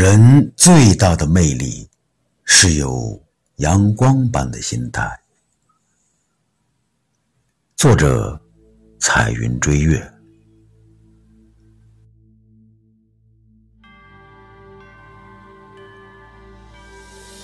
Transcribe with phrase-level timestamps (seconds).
[0.00, 1.84] 人最大的魅力
[2.44, 3.20] 是有
[3.56, 5.10] 阳光般的心态。
[7.74, 8.40] 作者：
[9.00, 10.00] 彩云追月。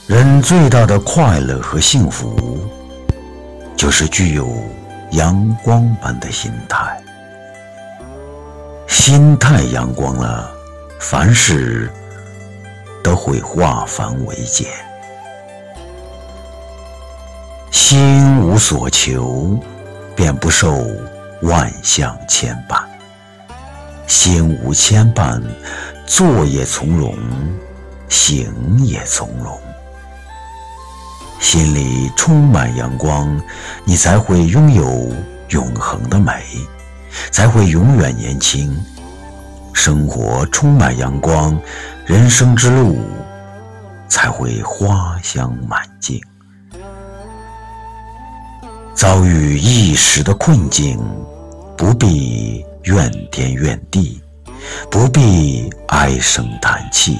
[0.07, 2.61] 人最大的快乐和幸福，
[3.77, 4.49] 就是具有
[5.11, 7.03] 阳光般的心态。
[8.87, 10.57] 心态阳光了，
[11.01, 11.91] 凡事。
[13.05, 14.67] 都会化繁为简，
[17.71, 19.61] 心无所求，
[20.17, 20.75] 便不受
[21.43, 22.79] 万象牵绊；
[24.07, 25.39] 心无牵绊，
[26.07, 27.15] 坐也从容，
[28.09, 28.51] 行
[28.83, 29.61] 也从容。
[31.41, 33.39] 心里充满阳光，
[33.85, 35.13] 你才会拥有
[35.51, 36.43] 永恒的美，
[37.31, 38.75] 才会永远年轻。
[39.75, 41.55] 生活充满阳光。
[42.07, 42.99] 人生之路
[44.09, 46.21] 才会花香满径。
[48.95, 50.99] 遭遇一时的困境，
[51.77, 54.23] 不必怨天怨地，
[54.91, 57.19] 不必唉声叹气，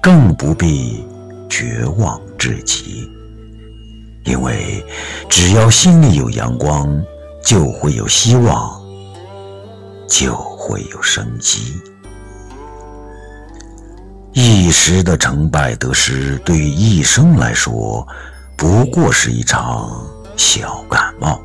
[0.00, 1.04] 更不必
[1.48, 3.08] 绝望至极。
[4.24, 4.84] 因为
[5.28, 6.88] 只要心里有阳光，
[7.44, 8.80] 就会有希望，
[10.16, 11.82] 就会有生机。
[14.32, 18.06] 一时的成败得失，对于一生来说，
[18.56, 19.90] 不过是一场
[20.36, 21.40] 小感冒。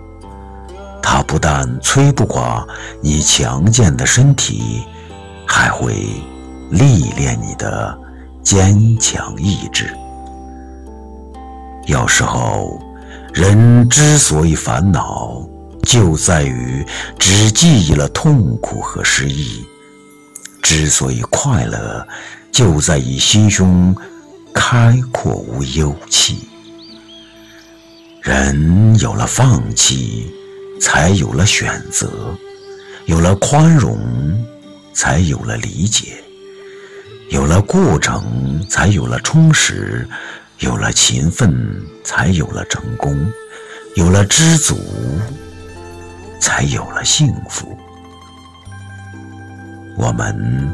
[1.02, 2.64] 它不但摧不垮
[3.02, 4.86] 你强健的身体，
[5.48, 5.96] 还会
[6.70, 7.98] 历练你的
[8.44, 9.92] 坚强意志。
[11.88, 12.80] 有时候，
[13.34, 15.42] 人之所以烦恼，
[15.90, 16.86] 就在于
[17.18, 19.66] 只记忆了痛苦和失意；
[20.62, 22.08] 之所以快乐，
[22.52, 23.96] 就在于心胸
[24.54, 26.48] 开阔无忧气。
[28.22, 30.32] 人有了放弃，
[30.80, 32.08] 才有了选择；
[33.08, 33.98] 有了宽容，
[34.94, 36.14] 才有了理解；
[37.32, 40.06] 有了过程，才有了充实；
[40.60, 41.52] 有了勤奋，
[42.04, 43.18] 才有了成功；
[43.96, 44.78] 有了知足，
[46.40, 47.78] 才有了幸福。
[49.98, 50.74] 我们。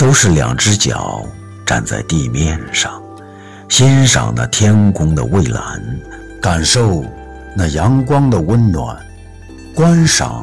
[0.00, 1.22] 都是两只脚
[1.66, 3.02] 站在地面上，
[3.68, 5.78] 欣赏那天空的蔚蓝，
[6.40, 7.04] 感受
[7.54, 8.96] 那阳光的温暖，
[9.74, 10.42] 观赏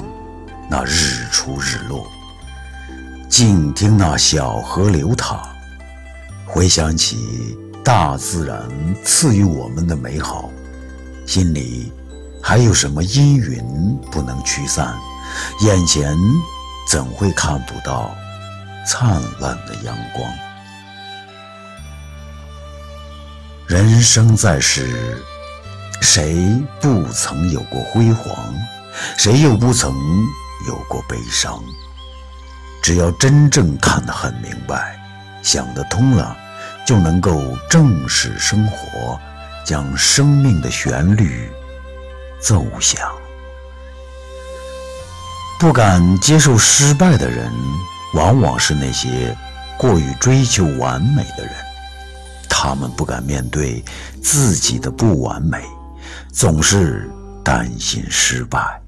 [0.69, 2.05] 那日出日落，
[3.28, 5.41] 静听那小河流淌，
[6.45, 8.61] 回想起大自然
[9.03, 10.51] 赐予我们的美好，
[11.25, 11.91] 心里
[12.47, 14.97] 还有什么阴云不能驱散？
[15.63, 16.16] 眼前
[16.90, 18.16] 怎会看不到？
[18.88, 20.34] 灿烂的阳光。
[23.68, 25.22] 人生在世，
[26.02, 28.34] 谁不曾有过辉煌？
[29.18, 29.94] 谁又不曾
[30.69, 31.62] 有过悲伤？
[32.81, 34.97] 只要真正看得很明白，
[35.44, 36.34] 想得通了，
[36.85, 39.19] 就能够正视生活，
[39.66, 41.52] 将生命的旋律
[42.40, 43.12] 奏响。
[45.59, 47.52] 不敢接受失败的人。
[48.14, 49.36] 往往是那些
[49.78, 51.53] 过于追求完美的人，
[52.50, 53.84] 他们不敢面对
[54.24, 55.62] 自己的不完美，
[56.31, 57.12] 总是
[57.44, 58.81] 担心失败，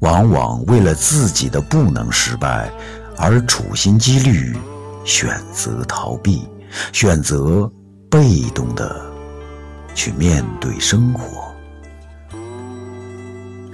[0.00, 2.70] 往往为了自己的不能失败
[3.16, 4.54] 而处心积虑，
[5.06, 6.46] 选择逃避，
[6.92, 7.68] 选择
[8.10, 8.94] 被动的
[9.94, 11.47] 去面对生活。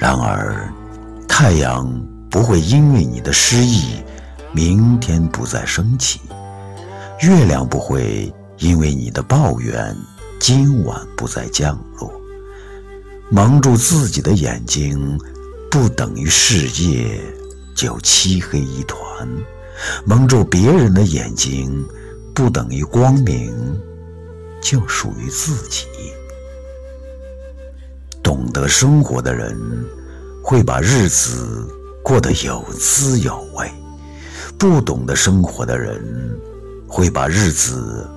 [0.05, 0.71] 然而，
[1.27, 1.91] 太阳
[2.31, 4.03] 不会因为你的失意。
[4.53, 6.21] 明天不再升起，
[7.23, 9.97] 月亮不会因为你的抱怨
[10.39, 12.13] 今晚不再降落。
[13.31, 15.19] 蒙住自己的眼睛，
[15.71, 17.19] 不等于世界
[17.75, 19.27] 就漆黑一团；
[20.05, 21.83] 蒙住别人的眼睛，
[22.35, 23.51] 不等于光明
[24.61, 25.87] 就属于自己。
[28.25, 29.55] 懂得生活的人，
[30.43, 31.69] 会把日子
[32.03, 33.71] 过得有滋有味。
[34.59, 36.03] 不懂得生活的人，
[36.89, 38.09] 会把日子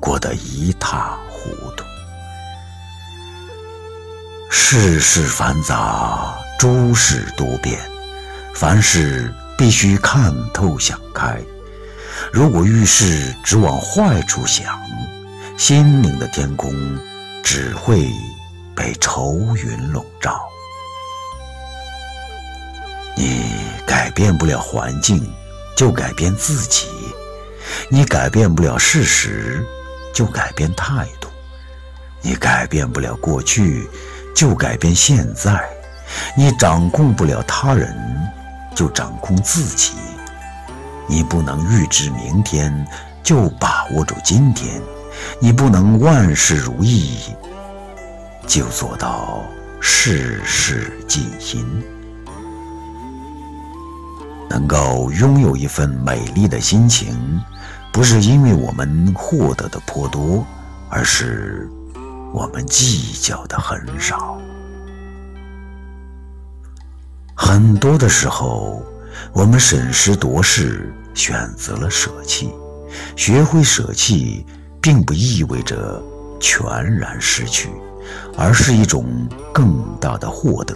[0.00, 1.84] 过得一塌糊涂。
[4.50, 7.78] 世事繁杂，诸事多变，
[8.54, 11.40] 凡事必须看透想开。
[12.32, 14.76] 如果遇事只往坏处想，
[15.56, 16.72] 心灵的天空
[17.44, 18.10] 只会
[18.76, 20.38] 被愁云笼罩。
[23.16, 23.42] 你
[23.86, 25.26] 改变不了环境，
[25.74, 26.86] 就改变自己；
[27.90, 29.66] 你改变不了事实，
[30.14, 31.28] 就改变态度；
[32.20, 33.88] 你改变不了过去，
[34.34, 35.54] 就改变现在；
[36.36, 37.96] 你掌控不了他人，
[38.74, 39.94] 就掌控自己。
[41.08, 42.86] 你不能预知明天，
[43.22, 44.78] 就把握住今天；
[45.40, 47.34] 你不能万事如意，
[48.46, 49.44] 就做到
[49.80, 51.66] 事事尽心。
[54.48, 57.14] 能够拥有一份美丽的心情，
[57.92, 60.46] 不是因为我们获得的颇多，
[60.88, 61.68] 而是
[62.32, 64.38] 我们计较的很少。
[67.34, 68.82] 很多的时候，
[69.32, 72.54] 我们审时度势，选择了舍弃。
[73.16, 74.46] 学会舍弃，
[74.80, 76.00] 并不意味着
[76.40, 76.64] 全
[76.96, 77.68] 然失去，
[78.36, 79.04] 而是一种
[79.52, 80.74] 更大的获得。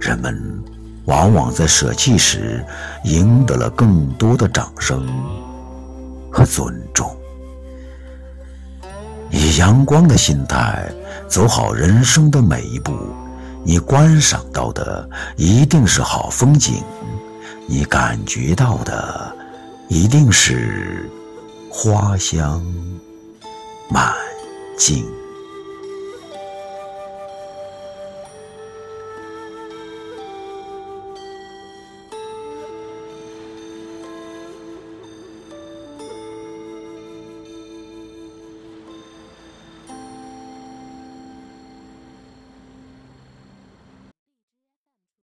[0.00, 0.62] 人们。
[1.06, 2.66] 往往在舍弃时，
[3.04, 5.06] 赢得了更多的掌声
[6.32, 7.16] 和尊重。
[9.30, 10.90] 以阳光的心态
[11.28, 12.92] 走好人生的每一步，
[13.62, 16.82] 你观赏到的一定是好风景，
[17.68, 19.32] 你感觉到的
[19.86, 21.08] 一定是
[21.70, 22.60] 花香
[23.88, 24.12] 满
[24.76, 25.06] 径。